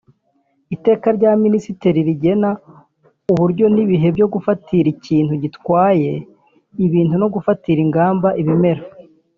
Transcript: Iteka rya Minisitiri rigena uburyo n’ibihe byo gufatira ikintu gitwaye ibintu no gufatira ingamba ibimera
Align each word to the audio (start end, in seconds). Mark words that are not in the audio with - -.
Iteka 0.75 1.07
rya 1.17 1.31
Minisitiri 1.43 1.99
rigena 2.09 2.49
uburyo 3.31 3.65
n’ibihe 3.73 4.07
byo 4.15 4.27
gufatira 4.33 4.87
ikintu 4.95 5.33
gitwaye 5.43 6.11
ibintu 6.85 7.15
no 7.21 7.27
gufatira 7.33 7.79
ingamba 7.85 8.29
ibimera 8.41 8.83